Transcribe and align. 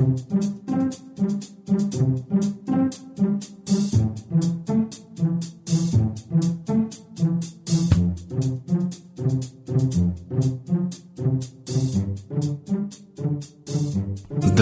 thank 0.00 0.32
you 0.44 0.59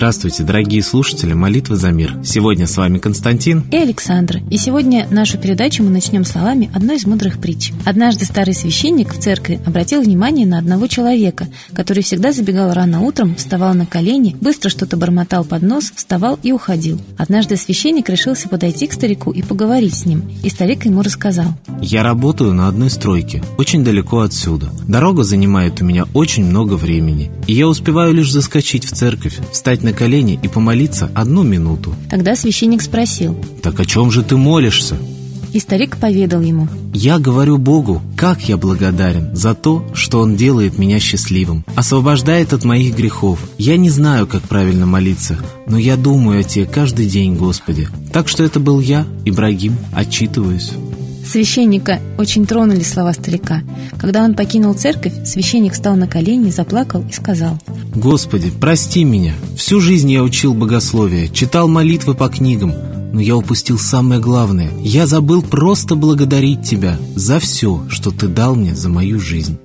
Здравствуйте, 0.08 0.42
дорогие 0.42 0.82
слушатели 0.82 1.34
«Молитвы 1.34 1.76
за 1.76 1.90
мир». 1.90 2.16
Сегодня 2.24 2.66
с 2.66 2.78
вами 2.78 2.96
Константин 2.96 3.66
и 3.70 3.76
Александр. 3.76 4.40
И 4.48 4.56
сегодня 4.56 5.06
нашу 5.10 5.36
передачу 5.36 5.82
мы 5.82 5.90
начнем 5.90 6.24
словами 6.24 6.70
одной 6.74 6.96
из 6.96 7.04
мудрых 7.04 7.38
притч. 7.38 7.72
Однажды 7.84 8.24
старый 8.24 8.54
священник 8.54 9.12
в 9.12 9.20
церкви 9.20 9.60
обратил 9.66 10.00
внимание 10.00 10.46
на 10.46 10.56
одного 10.56 10.86
человека, 10.86 11.48
который 11.74 12.02
всегда 12.02 12.32
забегал 12.32 12.72
рано 12.72 13.02
утром, 13.02 13.36
вставал 13.36 13.74
на 13.74 13.84
колени, 13.84 14.34
быстро 14.40 14.70
что-то 14.70 14.96
бормотал 14.96 15.44
под 15.44 15.60
нос, 15.60 15.92
вставал 15.94 16.38
и 16.42 16.52
уходил. 16.52 16.98
Однажды 17.18 17.58
священник 17.58 18.08
решился 18.08 18.48
подойти 18.48 18.86
к 18.86 18.94
старику 18.94 19.30
и 19.30 19.42
поговорить 19.42 19.94
с 19.94 20.06
ним. 20.06 20.22
И 20.42 20.48
старик 20.48 20.86
ему 20.86 21.02
рассказал. 21.02 21.48
«Я 21.82 22.02
работаю 22.02 22.54
на 22.54 22.68
одной 22.68 22.88
стройке, 22.88 23.44
очень 23.58 23.84
далеко 23.84 24.20
отсюда. 24.20 24.70
Дорога 24.88 25.22
занимает 25.22 25.82
у 25.82 25.84
меня 25.84 26.06
очень 26.14 26.46
много 26.46 26.78
времени, 26.78 27.30
и 27.46 27.52
я 27.52 27.68
успеваю 27.68 28.14
лишь 28.14 28.32
заскочить 28.32 28.86
в 28.86 28.92
церковь, 28.92 29.36
встать 29.52 29.82
на 29.82 29.97
колени 29.98 30.38
и 30.40 30.46
помолиться 30.46 31.10
одну 31.12 31.42
минуту. 31.42 31.92
Тогда 32.08 32.36
священник 32.36 32.82
спросил. 32.82 33.36
«Так 33.62 33.80
о 33.80 33.84
чем 33.84 34.12
же 34.12 34.22
ты 34.22 34.36
молишься?» 34.36 34.96
И 35.52 35.58
старик 35.58 35.96
поведал 35.96 36.40
ему. 36.40 36.68
«Я 36.94 37.18
говорю 37.18 37.58
Богу, 37.58 38.00
как 38.16 38.48
я 38.48 38.56
благодарен 38.56 39.34
за 39.34 39.54
то, 39.54 39.84
что 39.94 40.20
Он 40.20 40.36
делает 40.36 40.78
меня 40.78 41.00
счастливым, 41.00 41.64
освобождает 41.74 42.52
от 42.52 42.64
моих 42.64 42.94
грехов. 42.96 43.40
Я 43.58 43.76
не 43.76 43.90
знаю, 43.90 44.28
как 44.28 44.42
правильно 44.42 44.86
молиться, 44.86 45.36
но 45.66 45.78
я 45.78 45.96
думаю 45.96 46.40
о 46.40 46.44
Тебе 46.44 46.66
каждый 46.66 47.06
день, 47.06 47.34
Господи. 47.34 47.88
Так 48.12 48.28
что 48.28 48.44
это 48.44 48.60
был 48.60 48.78
я, 48.80 49.04
Ибрагим, 49.24 49.76
отчитываюсь». 49.92 50.72
Священника 51.28 52.00
очень 52.16 52.46
тронули 52.46 52.82
слова 52.82 53.12
старика. 53.12 53.62
Когда 53.98 54.24
он 54.24 54.34
покинул 54.34 54.72
церковь, 54.72 55.12
священник 55.26 55.74
встал 55.74 55.94
на 55.94 56.06
колени, 56.06 56.50
заплакал 56.50 57.04
и 57.06 57.12
сказал 57.12 57.58
«Господи, 57.94 58.50
прости 58.50 59.04
меня. 59.04 59.34
Всю 59.54 59.78
жизнь 59.78 60.10
я 60.10 60.22
учил 60.22 60.54
богословие, 60.54 61.28
читал 61.28 61.68
молитвы 61.68 62.14
по 62.14 62.30
книгам, 62.30 62.72
но 63.12 63.20
я 63.20 63.36
упустил 63.36 63.78
самое 63.78 64.22
главное. 64.22 64.70
Я 64.80 65.06
забыл 65.06 65.42
просто 65.42 65.96
благодарить 65.96 66.62
Тебя 66.62 66.96
за 67.14 67.40
все, 67.40 67.84
что 67.90 68.10
Ты 68.10 68.26
дал 68.26 68.54
мне 68.54 68.74
за 68.74 68.88
мою 68.88 69.20
жизнь». 69.20 69.58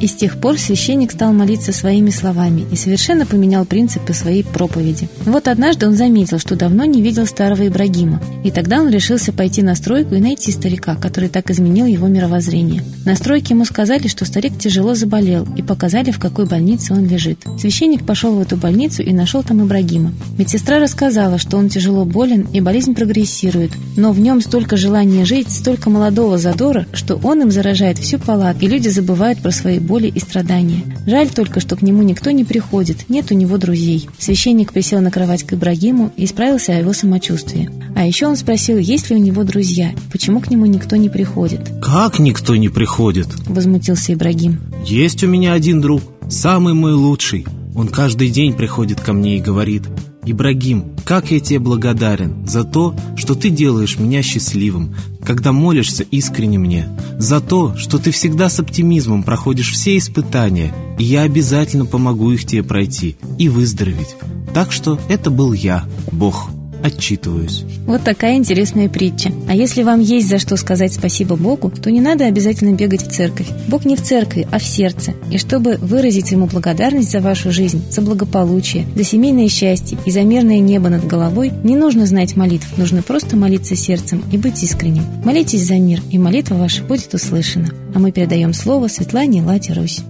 И 0.00 0.06
с 0.06 0.14
тех 0.14 0.38
пор 0.40 0.58
священник 0.58 1.12
стал 1.12 1.32
молиться 1.32 1.72
своими 1.72 2.10
словами 2.10 2.66
и 2.70 2.76
совершенно 2.76 3.24
поменял 3.24 3.64
принципы 3.64 4.12
своей 4.12 4.44
проповеди. 4.44 5.08
Вот 5.24 5.48
однажды 5.48 5.86
он 5.86 5.96
заметил, 5.96 6.38
что 6.38 6.54
давно 6.54 6.84
не 6.84 7.00
видел 7.00 7.26
старого 7.26 7.66
Ибрагима, 7.66 8.20
и 8.44 8.50
тогда 8.50 8.80
он 8.80 8.90
решился 8.90 9.32
пойти 9.32 9.62
на 9.62 9.74
стройку 9.74 10.14
и 10.14 10.20
найти 10.20 10.52
старика, 10.52 10.96
который 10.96 11.28
так 11.28 11.50
изменил 11.50 11.86
его 11.86 12.08
мировоззрение. 12.08 12.82
На 13.04 13.16
стройке 13.16 13.54
ему 13.54 13.64
сказали, 13.64 14.08
что 14.08 14.24
старик 14.24 14.58
тяжело 14.58 14.94
заболел, 14.94 15.46
и 15.56 15.62
показали, 15.62 16.10
в 16.10 16.18
какой 16.18 16.46
больнице 16.46 16.92
он 16.92 17.06
лежит. 17.06 17.38
Священник 17.58 18.04
пошел 18.04 18.34
в 18.34 18.40
эту 18.40 18.56
больницу 18.56 19.02
и 19.02 19.12
нашел 19.12 19.42
там 19.42 19.64
Ибрагима. 19.64 20.12
Медсестра 20.38 20.78
рассказала, 20.78 21.38
что 21.38 21.56
он 21.56 21.68
тяжело 21.68 22.04
болен 22.04 22.46
и 22.52 22.60
болезнь 22.60 22.94
прогрессирует, 22.94 23.70
но 23.96 24.12
в 24.12 24.20
нем 24.20 24.40
столько 24.40 24.76
желания 24.76 25.24
жить, 25.24 25.50
столько 25.50 25.88
молодого 25.88 26.36
задора, 26.36 26.86
что 26.92 27.16
он 27.22 27.42
им 27.42 27.50
заражает 27.50 27.98
всю 27.98 28.18
палату, 28.18 28.58
и 28.60 28.68
люди 28.68 28.88
забывают 28.88 29.40
про 29.40 29.50
свои 29.50 29.78
боли 29.86 30.08
и 30.08 30.18
страдания. 30.18 30.82
Жаль 31.06 31.30
только, 31.30 31.60
что 31.60 31.76
к 31.76 31.82
нему 31.82 32.02
никто 32.02 32.30
не 32.30 32.44
приходит, 32.44 33.08
нет 33.08 33.30
у 33.30 33.34
него 33.34 33.56
друзей. 33.56 34.08
Священник 34.18 34.72
присел 34.72 35.00
на 35.00 35.10
кровать 35.10 35.44
к 35.44 35.54
Ибрагиму 35.54 36.12
и 36.16 36.26
справился 36.26 36.72
о 36.72 36.78
его 36.78 36.92
самочувствии. 36.92 37.70
А 37.94 38.04
еще 38.04 38.26
он 38.26 38.36
спросил, 38.36 38.78
есть 38.78 39.08
ли 39.10 39.16
у 39.16 39.18
него 39.18 39.44
друзья, 39.44 39.92
почему 40.12 40.40
к 40.40 40.50
нему 40.50 40.66
никто 40.66 40.96
не 40.96 41.08
приходит. 41.08 41.60
«Как 41.80 42.18
никто 42.18 42.56
не 42.56 42.68
приходит?»– 42.68 43.28
возмутился 43.46 44.12
Ибрагим. 44.12 44.60
«Есть 44.84 45.24
у 45.24 45.28
меня 45.28 45.52
один 45.54 45.80
друг, 45.80 46.02
самый 46.28 46.74
мой 46.74 46.92
лучший. 46.92 47.46
Он 47.74 47.88
каждый 47.88 48.30
день 48.30 48.54
приходит 48.54 49.00
ко 49.00 49.12
мне 49.12 49.36
и 49.36 49.40
говорит, 49.40 49.82
«Ибрагим, 50.26 50.96
как 51.04 51.30
я 51.30 51.40
тебе 51.40 51.60
благодарен 51.60 52.46
за 52.46 52.64
то, 52.64 52.94
что 53.16 53.34
ты 53.34 53.48
делаешь 53.48 53.98
меня 53.98 54.22
счастливым, 54.22 54.94
когда 55.24 55.52
молишься 55.52 56.02
искренне 56.02 56.58
мне, 56.58 56.88
за 57.18 57.40
то, 57.40 57.76
что 57.76 57.98
ты 57.98 58.10
всегда 58.10 58.48
с 58.48 58.58
оптимизмом 58.58 59.22
проходишь 59.22 59.70
все 59.70 59.96
испытания, 59.96 60.74
и 60.98 61.04
я 61.04 61.22
обязательно 61.22 61.86
помогу 61.86 62.32
их 62.32 62.44
тебе 62.44 62.62
пройти 62.62 63.16
и 63.38 63.48
выздороветь. 63.48 64.16
Так 64.52 64.72
что 64.72 65.00
это 65.08 65.30
был 65.30 65.52
я, 65.52 65.84
Бог» 66.10 66.50
отчитываюсь. 66.82 67.64
Вот 67.86 68.02
такая 68.02 68.36
интересная 68.36 68.88
притча. 68.88 69.32
А 69.48 69.54
если 69.54 69.82
вам 69.82 70.00
есть 70.00 70.28
за 70.28 70.38
что 70.38 70.56
сказать 70.56 70.92
спасибо 70.92 71.36
Богу, 71.36 71.70
то 71.70 71.90
не 71.90 72.00
надо 72.00 72.26
обязательно 72.26 72.74
бегать 72.74 73.02
в 73.02 73.10
церковь. 73.10 73.48
Бог 73.68 73.84
не 73.84 73.96
в 73.96 74.02
церкви, 74.02 74.46
а 74.50 74.58
в 74.58 74.64
сердце. 74.64 75.14
И 75.30 75.38
чтобы 75.38 75.76
выразить 75.76 76.32
Ему 76.32 76.46
благодарность 76.46 77.10
за 77.10 77.20
вашу 77.20 77.52
жизнь, 77.52 77.82
за 77.90 78.02
благополучие, 78.02 78.86
за 78.94 79.04
семейное 79.04 79.48
счастье 79.48 79.98
и 80.04 80.10
за 80.10 80.22
мирное 80.22 80.60
небо 80.60 80.88
над 80.88 81.06
головой, 81.06 81.52
не 81.62 81.76
нужно 81.76 82.06
знать 82.06 82.36
молитв, 82.36 82.76
нужно 82.76 83.02
просто 83.02 83.36
молиться 83.36 83.76
сердцем 83.76 84.22
и 84.32 84.36
быть 84.36 84.62
искренним. 84.62 85.04
Молитесь 85.24 85.66
за 85.66 85.74
мир, 85.74 86.02
и 86.10 86.18
молитва 86.18 86.54
ваша 86.56 86.82
будет 86.82 87.14
услышана. 87.14 87.68
А 87.94 87.98
мы 87.98 88.12
передаем 88.12 88.52
слово 88.52 88.88
Светлане 88.88 89.42
Лате 89.42 89.72
Русь. 89.72 90.02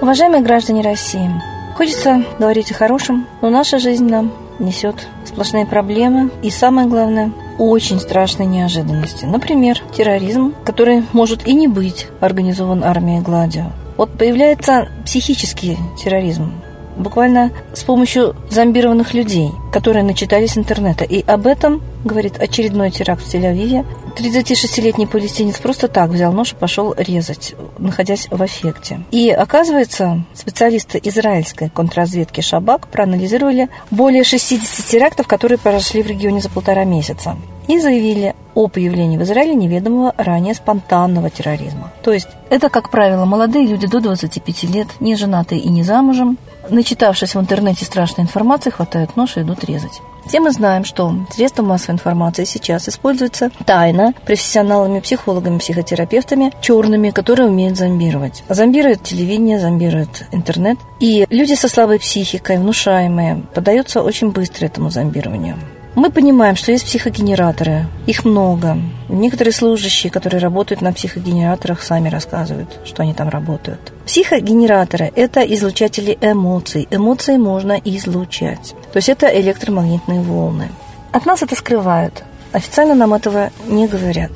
Уважаемые 0.00 0.42
граждане 0.42 0.82
России, 0.82 1.28
хочется 1.76 2.22
говорить 2.38 2.70
о 2.70 2.74
хорошем, 2.74 3.26
но 3.42 3.50
наша 3.50 3.80
жизнь 3.80 4.08
нам 4.08 4.32
несет 4.60 5.08
сплошные 5.24 5.66
проблемы 5.66 6.30
и, 6.40 6.50
самое 6.50 6.86
главное, 6.86 7.32
очень 7.58 7.98
страшные 7.98 8.46
неожиданности. 8.46 9.24
Например, 9.24 9.80
терроризм, 9.92 10.54
который 10.64 11.02
может 11.12 11.48
и 11.48 11.52
не 11.52 11.66
быть 11.66 12.06
организован 12.20 12.84
армией 12.84 13.22
Гладио. 13.22 13.72
Вот 13.96 14.16
появляется 14.16 14.88
психический 15.04 15.76
терроризм, 16.00 16.52
буквально 16.98 17.52
с 17.72 17.82
помощью 17.82 18.34
зомбированных 18.50 19.14
людей, 19.14 19.50
которые 19.72 20.02
начитались 20.02 20.58
интернета. 20.58 21.04
И 21.04 21.24
об 21.26 21.46
этом 21.46 21.82
говорит 22.04 22.40
очередной 22.40 22.90
теракт 22.90 23.22
в 23.22 23.34
Тель-Авиве. 23.34 23.84
36-летний 24.16 25.06
палестинец 25.06 25.58
просто 25.58 25.88
так 25.88 26.10
взял 26.10 26.32
нож 26.32 26.52
и 26.52 26.56
пошел 26.56 26.94
резать, 26.96 27.54
находясь 27.78 28.28
в 28.30 28.44
эффекте. 28.44 29.00
И 29.12 29.30
оказывается, 29.30 30.24
специалисты 30.34 31.00
израильской 31.04 31.70
контрразведки 31.70 32.40
Шабак 32.40 32.88
проанализировали 32.88 33.68
более 33.90 34.24
60 34.24 34.86
терактов, 34.86 35.28
которые 35.28 35.58
прошли 35.58 36.02
в 36.02 36.08
регионе 36.08 36.40
за 36.40 36.50
полтора 36.50 36.84
месяца 36.84 37.36
и 37.68 37.78
заявили 37.78 38.34
о 38.54 38.66
появлении 38.66 39.16
в 39.16 39.22
Израиле 39.22 39.54
неведомого 39.54 40.14
ранее 40.16 40.54
спонтанного 40.54 41.30
терроризма. 41.30 41.92
То 42.02 42.12
есть 42.12 42.28
это, 42.50 42.68
как 42.70 42.90
правило, 42.90 43.24
молодые 43.24 43.66
люди 43.66 43.86
до 43.86 44.00
25 44.00 44.64
лет, 44.64 44.88
не 44.98 45.14
женатые 45.14 45.60
и 45.60 45.68
не 45.68 45.84
замужем, 45.84 46.38
начитавшись 46.68 47.34
в 47.34 47.40
интернете 47.40 47.84
страшной 47.84 48.24
информации, 48.24 48.70
хватают 48.70 49.16
нож 49.16 49.36
и 49.36 49.42
идут 49.42 49.64
резать. 49.64 50.00
Все 50.26 50.40
мы 50.40 50.50
знаем, 50.50 50.84
что 50.84 51.14
средства 51.30 51.62
массовой 51.62 51.94
информации 51.94 52.44
сейчас 52.44 52.86
используются 52.88 53.50
тайно 53.64 54.12
профессионалами, 54.26 55.00
психологами, 55.00 55.58
психотерапевтами, 55.58 56.52
черными, 56.60 57.10
которые 57.10 57.48
умеют 57.48 57.78
зомбировать. 57.78 58.44
Зомбируют 58.48 59.02
телевидение, 59.02 59.58
зомбируют 59.58 60.26
интернет. 60.32 60.78
И 61.00 61.26
люди 61.30 61.54
со 61.54 61.68
слабой 61.68 61.98
психикой, 61.98 62.58
внушаемые, 62.58 63.42
поддаются 63.54 64.02
очень 64.02 64.30
быстро 64.30 64.66
этому 64.66 64.90
зомбированию. 64.90 65.56
Мы 65.98 66.12
понимаем, 66.12 66.54
что 66.54 66.70
есть 66.70 66.84
психогенераторы, 66.84 67.86
их 68.06 68.24
много. 68.24 68.78
Некоторые 69.08 69.52
служащие, 69.52 70.12
которые 70.12 70.40
работают 70.40 70.80
на 70.80 70.92
психогенераторах, 70.92 71.82
сами 71.82 72.08
рассказывают, 72.08 72.78
что 72.84 73.02
они 73.02 73.14
там 73.14 73.28
работают. 73.28 73.92
Психогенераторы– 74.06 75.10
это 75.16 75.40
излучатели 75.40 76.16
эмоций. 76.20 76.86
Эмоции 76.92 77.36
можно 77.36 77.72
излучать. 77.84 78.76
То 78.92 78.98
есть 78.98 79.08
это 79.08 79.26
электромагнитные 79.26 80.20
волны. 80.20 80.68
От 81.10 81.26
нас 81.26 81.42
это 81.42 81.56
скрывают. 81.56 82.22
Официально 82.52 82.94
нам 82.94 83.12
этого 83.12 83.50
не 83.66 83.88
говорят 83.88 84.30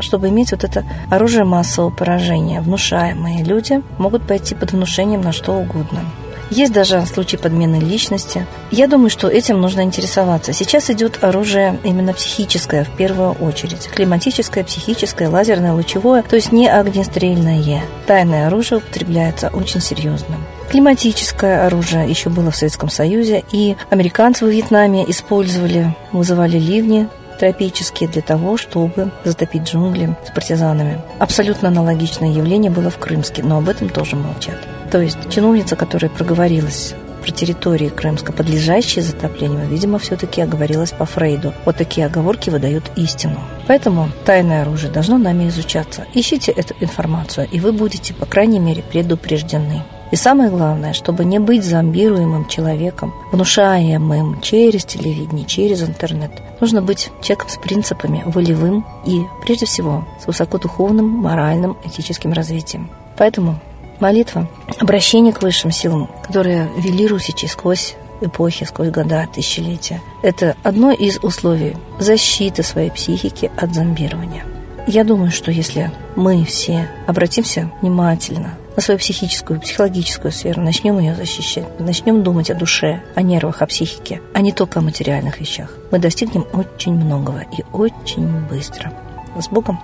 чтобы 0.00 0.28
иметь 0.28 0.52
вот 0.52 0.62
это 0.62 0.84
оружие 1.10 1.42
массового 1.42 1.90
поражения, 1.90 2.60
внушаемые 2.60 3.42
люди 3.42 3.82
могут 3.98 4.24
пойти 4.28 4.54
под 4.54 4.70
внушением 4.70 5.22
на 5.22 5.32
что 5.32 5.54
угодно. 5.54 6.04
Есть 6.50 6.72
даже 6.72 7.04
случаи 7.06 7.36
подмены 7.36 7.76
личности. 7.76 8.46
Я 8.70 8.86
думаю, 8.86 9.10
что 9.10 9.28
этим 9.28 9.60
нужно 9.60 9.82
интересоваться. 9.82 10.52
Сейчас 10.52 10.90
идет 10.90 11.22
оружие 11.22 11.78
именно 11.84 12.12
психическое 12.12 12.84
в 12.84 12.90
первую 12.96 13.32
очередь. 13.32 13.88
Климатическое, 13.94 14.64
психическое, 14.64 15.28
лазерное, 15.28 15.72
лучевое, 15.72 16.22
то 16.22 16.36
есть 16.36 16.52
не 16.52 16.68
огнестрельное. 16.68 17.82
Тайное 18.06 18.46
оружие 18.46 18.78
употребляется 18.78 19.48
очень 19.48 19.80
серьезно. 19.80 20.36
Климатическое 20.70 21.66
оружие 21.66 22.08
еще 22.08 22.28
было 22.28 22.50
в 22.50 22.56
Советском 22.56 22.90
Союзе, 22.90 23.42
и 23.52 23.76
американцы 23.90 24.44
в 24.44 24.48
Вьетнаме 24.48 25.04
использовали, 25.08 25.94
вызывали 26.12 26.58
ливни 26.58 27.08
тропические 27.38 28.08
для 28.08 28.22
того, 28.22 28.56
чтобы 28.56 29.10
затопить 29.24 29.62
джунгли 29.62 30.16
с 30.26 30.30
партизанами. 30.30 31.00
Абсолютно 31.18 31.68
аналогичное 31.68 32.30
явление 32.30 32.70
было 32.70 32.90
в 32.90 32.98
Крымске, 32.98 33.42
но 33.42 33.58
об 33.58 33.68
этом 33.68 33.88
тоже 33.88 34.16
молчат. 34.16 34.58
То 34.90 35.00
есть 35.00 35.18
чиновница, 35.30 35.76
которая 35.76 36.10
проговорилась 36.10 36.94
про 37.22 37.30
территории 37.30 37.88
Крымска, 37.88 38.32
подлежащие 38.32 39.02
затоплению, 39.02 39.66
видимо, 39.66 39.98
все-таки 39.98 40.40
оговорилась 40.40 40.92
по 40.92 41.04
Фрейду. 41.04 41.52
Вот 41.64 41.76
такие 41.76 42.06
оговорки 42.06 42.50
выдают 42.50 42.84
истину. 42.96 43.38
Поэтому 43.66 44.08
тайное 44.24 44.62
оружие 44.62 44.90
должно 44.90 45.18
нами 45.18 45.48
изучаться. 45.48 46.06
Ищите 46.14 46.52
эту 46.52 46.74
информацию, 46.80 47.48
и 47.50 47.60
вы 47.60 47.72
будете, 47.72 48.14
по 48.14 48.26
крайней 48.26 48.60
мере, 48.60 48.82
предупреждены. 48.82 49.82
И 50.10 50.16
самое 50.16 50.50
главное, 50.50 50.92
чтобы 50.92 51.24
не 51.24 51.38
быть 51.38 51.64
зомбируемым 51.64 52.46
человеком, 52.46 53.14
внушаемым 53.30 54.40
через 54.40 54.84
телевидение, 54.84 55.44
через 55.44 55.82
интернет. 55.82 56.30
Нужно 56.60 56.80
быть 56.80 57.10
человеком 57.20 57.50
с 57.50 57.56
принципами, 57.56 58.22
волевым 58.26 58.86
и, 59.04 59.22
прежде 59.42 59.66
всего, 59.66 60.06
с 60.20 60.26
высокодуховным, 60.26 61.06
моральным, 61.06 61.76
этическим 61.84 62.32
развитием. 62.32 62.90
Поэтому 63.16 63.58
молитва, 64.00 64.48
обращение 64.78 65.32
к 65.32 65.42
высшим 65.42 65.70
силам, 65.70 66.08
которые 66.22 66.68
вели 66.78 67.06
русичи 67.06 67.46
сквозь 67.46 67.96
эпохи, 68.20 68.64
сквозь 68.64 68.90
года, 68.90 69.28
тысячелетия. 69.32 70.00
Это 70.22 70.56
одно 70.62 70.90
из 70.90 71.18
условий 71.22 71.76
защиты 71.98 72.62
своей 72.62 72.90
психики 72.90 73.50
от 73.56 73.74
зомбирования. 73.74 74.44
Я 74.90 75.04
думаю, 75.04 75.30
что 75.30 75.50
если 75.50 75.90
мы 76.16 76.46
все 76.46 76.88
обратимся 77.06 77.70
внимательно 77.82 78.54
на 78.74 78.80
свою 78.80 78.98
психическую, 78.98 79.60
психологическую 79.60 80.32
сферу, 80.32 80.62
начнем 80.62 80.98
ее 80.98 81.14
защищать, 81.14 81.78
начнем 81.78 82.22
думать 82.22 82.50
о 82.50 82.54
душе, 82.54 83.02
о 83.14 83.20
нервах, 83.20 83.60
о 83.60 83.66
психике, 83.66 84.22
а 84.32 84.40
не 84.40 84.50
только 84.50 84.78
о 84.78 84.82
материальных 84.82 85.40
вещах, 85.40 85.74
мы 85.90 85.98
достигнем 85.98 86.46
очень 86.54 86.94
многого 86.94 87.40
и 87.40 87.62
очень 87.74 88.30
быстро. 88.48 88.90
С 89.38 89.48
Богом! 89.48 89.78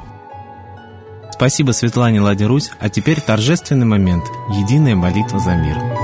Спасибо 1.30 1.72
Светлане 1.72 2.22
Ладе 2.22 2.46
Русь, 2.46 2.70
а 2.80 2.88
теперь 2.88 3.20
торжественный 3.20 3.84
момент– 3.84 4.24
единая 4.48 4.94
молитва 4.94 5.38
за 5.38 5.54
мир. 5.54 6.03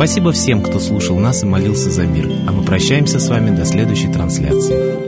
Спасибо 0.00 0.32
всем, 0.32 0.62
кто 0.62 0.78
слушал 0.78 1.18
нас 1.18 1.42
и 1.42 1.46
молился 1.46 1.90
за 1.90 2.06
мир. 2.06 2.26
А 2.48 2.52
мы 2.52 2.62
прощаемся 2.62 3.20
с 3.20 3.28
вами 3.28 3.54
до 3.54 3.66
следующей 3.66 4.10
трансляции. 4.10 4.99